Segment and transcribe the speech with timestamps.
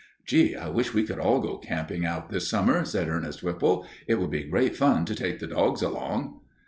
[0.25, 3.85] "Gee, I wish we could all go camping out this summer," said Ernest Whipple.
[4.07, 6.39] "It would be great fun to take the dogs along."